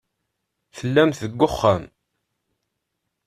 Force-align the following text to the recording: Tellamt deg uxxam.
Tellamt 0.77 1.17
deg 1.23 1.41
uxxam. 1.47 1.83